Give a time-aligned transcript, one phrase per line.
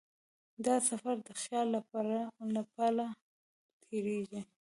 [0.65, 1.67] دا سفر د خیال
[2.55, 3.07] له پله
[3.83, 4.41] تېرېږي.